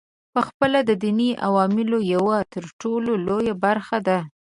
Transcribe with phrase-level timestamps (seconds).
[0.33, 4.19] پخپله د دیني علومو یوه ترټولو لویه برخه ده.